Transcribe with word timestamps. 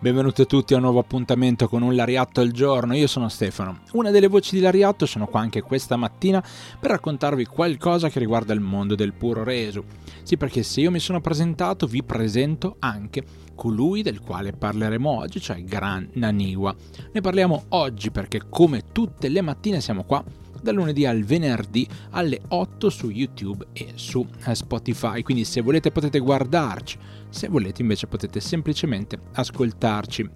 Benvenuti 0.00 0.42
a 0.42 0.44
tutti 0.44 0.74
a 0.74 0.76
un 0.76 0.84
nuovo 0.84 1.00
appuntamento 1.00 1.66
con 1.66 1.82
un 1.82 1.96
Lariatto 1.96 2.40
al 2.40 2.52
giorno, 2.52 2.94
io 2.94 3.08
sono 3.08 3.28
Stefano. 3.28 3.80
Una 3.94 4.12
delle 4.12 4.28
voci 4.28 4.54
di 4.54 4.60
Lariatto 4.60 5.06
sono 5.06 5.26
qua 5.26 5.40
anche 5.40 5.60
questa 5.60 5.96
mattina 5.96 6.40
per 6.78 6.92
raccontarvi 6.92 7.44
qualcosa 7.46 8.08
che 8.08 8.20
riguarda 8.20 8.54
il 8.54 8.60
mondo 8.60 8.94
del 8.94 9.12
puro 9.12 9.42
reso. 9.42 9.82
Sì, 10.22 10.36
perché 10.36 10.62
se 10.62 10.82
io 10.82 10.92
mi 10.92 11.00
sono 11.00 11.20
presentato 11.20 11.88
vi 11.88 12.04
presento 12.04 12.76
anche 12.78 13.24
colui 13.56 14.02
del 14.02 14.20
quale 14.20 14.52
parleremo 14.52 15.10
oggi, 15.10 15.40
cioè 15.40 15.64
Gran 15.64 16.08
Naniwa. 16.12 16.76
Ne 17.10 17.20
parliamo 17.20 17.64
oggi 17.70 18.12
perché 18.12 18.42
come 18.48 18.84
tutte 18.92 19.28
le 19.28 19.40
mattine 19.40 19.80
siamo 19.80 20.04
qua 20.04 20.22
dal 20.62 20.74
lunedì 20.74 21.06
al 21.06 21.22
venerdì 21.22 21.86
alle 22.10 22.40
8 22.48 22.90
su 22.90 23.10
YouTube 23.10 23.66
e 23.72 23.92
su 23.94 24.26
eh, 24.44 24.54
Spotify, 24.54 25.22
quindi 25.22 25.44
se 25.44 25.60
volete 25.60 25.90
potete 25.90 26.18
guardarci, 26.18 26.98
se 27.28 27.48
volete 27.48 27.82
invece 27.82 28.06
potete 28.06 28.40
semplicemente 28.40 29.18
ascoltarci. 29.32 30.30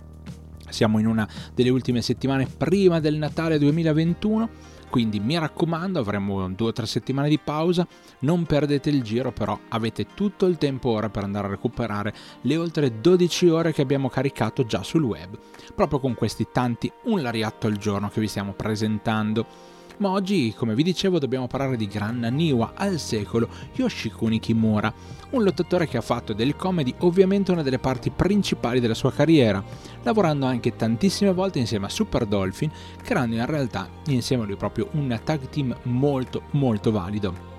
Siamo 0.69 0.99
in 0.99 1.07
una 1.07 1.29
delle 1.55 1.69
ultime 1.69 2.01
settimane 2.01 2.47
prima 2.47 2.99
del 2.99 3.17
Natale 3.17 3.59
2021 3.59 4.81
quindi 4.93 5.21
mi 5.21 5.39
raccomando, 5.39 6.01
avremo 6.01 6.51
due 6.51 6.69
o 6.69 6.73
tre 6.73 6.85
settimane 6.85 7.31
di 7.31 7.39
pausa, 7.39 7.89
non 8.21 8.45
perdete 8.45 8.91
il 8.91 9.03
giro, 9.03 9.33
però 9.33 9.59
avete 9.69 10.09
tutto 10.13 10.45
il 10.45 10.59
tempo 10.59 10.91
ora 10.91 11.09
per 11.09 11.25
andare 11.25 11.47
a 11.47 11.51
recuperare 11.51 12.13
le 12.43 12.57
oltre 12.59 13.01
12 13.01 13.49
ore 13.49 13.73
che 13.73 13.81
abbiamo 13.81 14.11
caricato 14.11 14.67
già 14.67 14.83
sul 14.83 15.03
web, 15.03 15.39
proprio 15.75 15.99
con 15.99 16.15
questi 16.15 16.49
tanti 16.53 16.93
un 17.05 17.23
lariatto 17.23 17.69
al 17.69 17.79
giorno 17.79 18.11
che 18.11 18.21
vi 18.21 18.29
stiamo 18.29 18.53
presentando. 18.53 19.47
Ma 19.99 20.11
oggi, 20.11 20.53
come 20.57 20.75
vi 20.75 20.83
dicevo, 20.83 21.19
dobbiamo 21.19 21.47
parlare 21.47 21.77
di 21.77 21.87
Gran 21.87 22.19
Naniwa 22.19 22.73
al 22.75 22.99
secolo 22.99 23.49
Yoshikuni 23.75 24.41
Kimura, 24.41 24.93
un 25.31 25.45
lottatore 25.45 25.87
che 25.87 25.97
ha 25.97 26.03
fatto 26.03 26.33
del 26.33 26.57
comedy 26.57 26.93
ovviamente 26.99 27.53
una 27.53 27.63
delle 27.63 27.79
parti 27.79 28.11
principali 28.11 28.81
della 28.81 28.95
sua 28.95 29.13
carriera, 29.13 29.63
lavorando 30.03 30.47
anche 30.47 30.75
tantissime 30.75 31.33
volte 31.33 31.59
insieme 31.59 31.87
a 31.87 31.91
Super 31.91 32.27
Dolphin, 32.27 32.71
creando 33.03 33.37
in 33.37 33.47
realtà 33.47 33.89
insieme 34.07 34.43
a 34.43 34.47
lui 34.47 34.57
proprio 34.57 34.89
un 34.93 35.21
tag 35.23 35.49
team 35.49 35.77
molto 35.85 36.43
molto 36.53 36.91
valido 36.91 37.52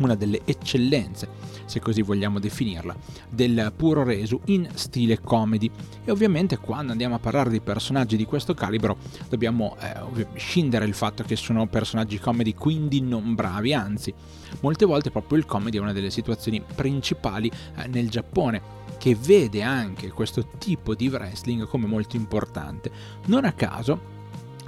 una 0.00 0.14
delle 0.14 0.40
eccellenze, 0.44 1.28
se 1.64 1.80
così 1.80 2.02
vogliamo 2.02 2.38
definirla, 2.38 2.94
del 3.28 3.72
puro 3.74 4.02
resu 4.02 4.40
in 4.46 4.68
stile 4.74 5.20
comedy. 5.20 5.70
E 6.04 6.10
ovviamente 6.10 6.58
quando 6.58 6.92
andiamo 6.92 7.14
a 7.14 7.18
parlare 7.18 7.50
di 7.50 7.60
personaggi 7.60 8.16
di 8.16 8.24
questo 8.24 8.54
calibro 8.54 8.96
dobbiamo 9.28 9.76
eh, 9.80 10.26
scindere 10.34 10.84
il 10.84 10.94
fatto 10.94 11.22
che 11.22 11.36
sono 11.36 11.66
personaggi 11.66 12.18
comedy 12.18 12.54
quindi 12.54 13.00
non 13.00 13.34
bravi, 13.34 13.72
anzi, 13.72 14.12
molte 14.60 14.84
volte 14.84 15.10
proprio 15.10 15.38
il 15.38 15.46
comedy 15.46 15.78
è 15.78 15.80
una 15.80 15.92
delle 15.92 16.10
situazioni 16.10 16.62
principali 16.74 17.50
eh, 17.76 17.86
nel 17.88 18.10
Giappone 18.10 18.78
che 18.98 19.16
vede 19.18 19.62
anche 19.62 20.10
questo 20.10 20.46
tipo 20.58 20.94
di 20.94 21.08
wrestling 21.08 21.66
come 21.66 21.86
molto 21.86 22.16
importante. 22.16 22.90
Non 23.26 23.44
a 23.44 23.52
caso 23.52 24.18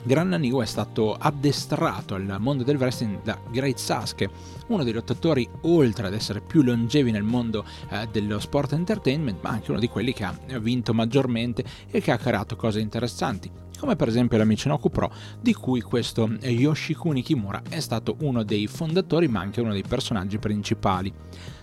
Gran 0.05 0.31
Naniwa 0.31 0.65
è 0.65 0.67
stato 0.67 1.15
addestrato 1.15 2.17
al 2.17 2.37
mondo 2.41 2.65
del 2.65 2.77
wrestling 2.77 3.23
da 3.23 3.39
Great 3.51 3.79
Sasuke, 3.79 4.29
uno 4.67 4.83
dei 4.83 4.93
lottatori 4.93 5.49
oltre 5.63 6.09
ad 6.09 6.15
essere 6.15 6.41
più 6.41 6.63
longevi 6.63 7.13
nel 7.13 7.23
mondo 7.23 7.65
eh, 7.89 8.09
dello 8.11 8.41
sport 8.41 8.73
entertainment, 8.73 9.39
ma 9.43 9.51
anche 9.51 9.71
uno 9.71 9.79
di 9.79 9.89
quelli 9.89 10.13
che 10.13 10.25
ha 10.25 10.37
vinto 10.59 10.93
maggiormente 10.93 11.65
e 11.89 12.01
che 12.01 12.11
ha 12.11 12.19
creato 12.19 12.57
cose 12.57 12.81
interessanti 12.81 13.63
come 13.83 13.97
per 13.97 14.07
esempio 14.07 14.39
la 14.39 14.45
Michinoku 14.45 14.91
Pro, 14.91 15.13
di 15.41 15.53
cui 15.53 15.81
questo 15.81 16.31
Yoshikuni 16.41 17.21
Kimura 17.21 17.63
è 17.69 17.81
stato 17.81 18.15
uno 18.21 18.45
dei 18.45 18.69
fondatori 18.69 19.27
ma 19.27 19.41
anche 19.41 19.61
uno 19.61 19.73
dei 19.73 19.83
personaggi 19.83 20.39
principali. 20.39 21.13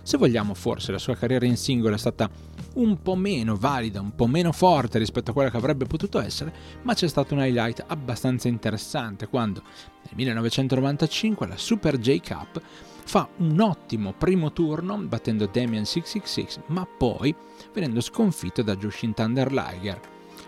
Se 0.02 0.18
vogliamo, 0.18 0.52
forse 0.52 0.92
la 0.92 0.98
ssua 0.98 1.14
carriera 1.14 1.46
in 1.46 1.56
singolo 1.56 1.94
è 1.94 1.98
stata 1.98 2.28
un 2.74 3.00
po' 3.02 3.14
meno 3.14 3.56
valida, 3.56 4.00
un 4.00 4.14
po' 4.14 4.26
meno 4.26 4.52
forte 4.52 4.98
rispetto 4.98 5.30
a 5.30 5.34
quella 5.34 5.50
che 5.50 5.56
avrebbe 5.56 5.86
potuto 5.86 6.20
essere, 6.20 6.52
ma 6.82 6.94
c'è 6.94 7.08
stato 7.08 7.34
un 7.34 7.40
highlight 7.40 7.84
abbastanza 7.86 8.48
interessante 8.48 9.28
quando 9.28 9.62
nel 10.02 10.14
1995 10.14 11.46
la 11.46 11.56
Super 11.56 11.98
J 11.98 12.20
Cup 12.20 12.60
fa 13.04 13.28
un 13.38 13.60
ottimo 13.60 14.12
primo 14.12 14.52
turno 14.52 14.96
battendo 14.98 15.46
Damien 15.46 15.84
666, 15.84 16.64
ma 16.68 16.86
poi 16.86 17.34
venendo 17.72 18.00
sconfitto 18.00 18.62
da 18.62 18.76
Jushin 18.76 19.14
Thunder 19.14 19.52
Liger 19.52 20.00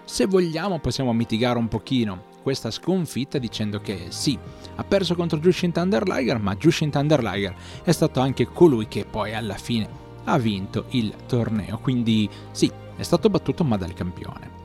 se 0.04 0.27
vogliamo 0.27 0.78
possiamo 0.81 1.12
mitigare 1.12 1.59
un 1.59 1.69
pochino 1.69 2.31
questa 2.43 2.71
sconfitta 2.71 3.39
dicendo 3.39 3.81
che 3.81 4.06
sì, 4.09 4.37
ha 4.75 4.84
perso 4.84 5.15
contro 5.15 5.39
Jushin 5.39 5.71
Thunder 5.71 6.06
Liger, 6.09 6.39
ma 6.39 6.56
Jushin 6.56 6.91
Thunder 6.91 7.22
Liger 7.22 7.54
è 7.84 7.93
stato 7.93 8.21
anche 8.21 8.47
colui 8.47 8.89
che 8.89 9.04
poi 9.04 9.33
alla 9.33 9.54
fine 9.54 10.10
ha 10.25 10.38
vinto 10.38 10.87
il 10.91 11.15
torneo, 11.27 11.78
quindi 11.78 12.28
sì, 12.50 12.71
è 12.97 13.03
stato 13.03 13.28
battuto 13.28 13.65
ma 13.65 13.77
dal 13.77 13.94
campione. 13.94 14.60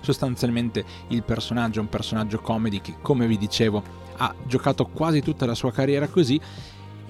Sostanzialmente 0.00 0.84
il 1.08 1.22
personaggio 1.22 1.80
è 1.80 1.82
un 1.82 1.88
personaggio 1.88 2.40
comedy 2.40 2.80
che, 2.80 2.96
come 3.00 3.26
vi 3.26 3.36
dicevo, 3.36 3.82
ha 4.16 4.34
giocato 4.46 4.86
quasi 4.86 5.20
tutta 5.20 5.46
la 5.46 5.54
sua 5.54 5.72
carriera 5.72 6.08
così. 6.08 6.40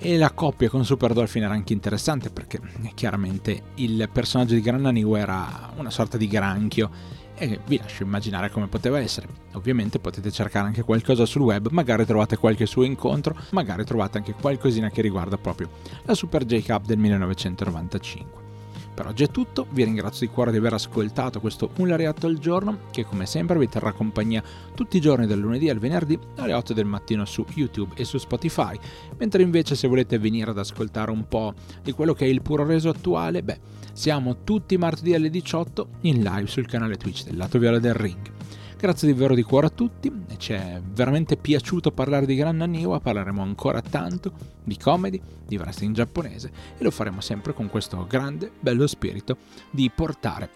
E 0.00 0.16
la 0.16 0.30
coppia 0.30 0.68
con 0.70 0.84
Super 0.84 1.12
Dolphin 1.12 1.42
era 1.42 1.54
anche 1.54 1.72
interessante 1.72 2.30
perché 2.30 2.60
chiaramente 2.94 3.62
il 3.76 4.08
personaggio 4.12 4.54
di 4.54 4.60
Gran 4.60 4.82
Naniu 4.82 5.14
era 5.14 5.72
una 5.76 5.90
sorta 5.90 6.16
di 6.16 6.28
granchio 6.28 6.88
e 7.38 7.60
vi 7.66 7.78
lascio 7.78 8.02
immaginare 8.02 8.50
come 8.50 8.66
poteva 8.66 8.98
essere. 8.98 9.28
Ovviamente 9.52 9.98
potete 9.98 10.30
cercare 10.30 10.66
anche 10.66 10.82
qualcosa 10.82 11.24
sul 11.24 11.42
web, 11.42 11.68
magari 11.70 12.04
trovate 12.04 12.36
qualche 12.36 12.66
suo 12.66 12.82
incontro, 12.82 13.36
magari 13.50 13.84
trovate 13.84 14.18
anche 14.18 14.34
qualcosina 14.34 14.90
che 14.90 15.02
riguarda 15.02 15.38
proprio 15.38 15.70
la 16.04 16.14
Super 16.14 16.44
J 16.44 16.64
Cup 16.64 16.84
del 16.86 16.98
1995. 16.98 18.47
Per 18.98 19.06
oggi 19.06 19.22
è 19.22 19.30
tutto, 19.30 19.68
vi 19.70 19.84
ringrazio 19.84 20.26
di 20.26 20.32
cuore 20.32 20.50
di 20.50 20.56
aver 20.56 20.72
ascoltato 20.72 21.38
questo 21.38 21.70
Un 21.76 21.86
Lariatto 21.86 22.26
al 22.26 22.38
giorno 22.38 22.80
che 22.90 23.04
come 23.04 23.26
sempre 23.26 23.56
vi 23.56 23.68
terrà 23.68 23.92
compagnia 23.92 24.42
tutti 24.74 24.96
i 24.96 25.00
giorni 25.00 25.24
dal 25.24 25.38
lunedì 25.38 25.70
al 25.70 25.78
venerdì 25.78 26.18
alle 26.38 26.52
8 26.52 26.74
del 26.74 26.84
mattino 26.84 27.24
su 27.24 27.46
YouTube 27.54 27.94
e 27.94 28.02
su 28.02 28.18
Spotify, 28.18 28.76
mentre 29.16 29.44
invece 29.44 29.76
se 29.76 29.86
volete 29.86 30.18
venire 30.18 30.50
ad 30.50 30.58
ascoltare 30.58 31.12
un 31.12 31.28
po' 31.28 31.54
di 31.80 31.92
quello 31.92 32.12
che 32.12 32.24
è 32.24 32.28
il 32.28 32.42
puro 32.42 32.66
reso 32.66 32.88
attuale, 32.88 33.44
beh, 33.44 33.60
siamo 33.92 34.42
tutti 34.42 34.76
martedì 34.76 35.14
alle 35.14 35.30
18 35.30 35.88
in 36.00 36.20
live 36.20 36.48
sul 36.48 36.66
canale 36.66 36.96
Twitch 36.96 37.22
del 37.22 37.36
lato 37.36 37.60
viola 37.60 37.78
del 37.78 37.94
ring. 37.94 38.37
Grazie 38.78 39.08
davvero 39.08 39.34
di 39.34 39.42
cuore 39.42 39.66
a 39.66 39.70
tutti, 39.70 40.08
ci 40.36 40.52
è 40.52 40.80
veramente 40.80 41.36
piaciuto 41.36 41.90
parlare 41.90 42.26
di 42.26 42.36
Gran 42.36 42.58
Naniwa, 42.58 43.00
parleremo 43.00 43.42
ancora 43.42 43.82
tanto 43.82 44.30
di 44.62 44.78
comedy, 44.78 45.20
di 45.44 45.56
wrestling 45.56 45.92
giapponese 45.92 46.52
e 46.78 46.84
lo 46.84 46.92
faremo 46.92 47.20
sempre 47.20 47.52
con 47.52 47.68
questo 47.68 48.06
grande, 48.06 48.52
bello 48.60 48.86
spirito 48.86 49.38
di 49.72 49.90
portare 49.90 50.48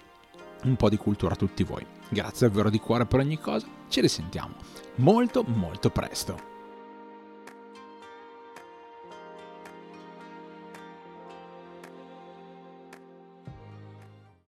un 0.62 0.76
po' 0.76 0.88
di 0.88 0.98
cultura 0.98 1.34
a 1.34 1.36
tutti 1.36 1.64
voi. 1.64 1.84
Grazie 2.10 2.46
davvero 2.46 2.70
di 2.70 2.78
cuore 2.78 3.06
per 3.06 3.18
ogni 3.18 3.40
cosa, 3.40 3.66
ci 3.88 4.00
risentiamo 4.00 4.54
molto 4.98 5.42
molto 5.42 5.90
presto. 5.90 6.51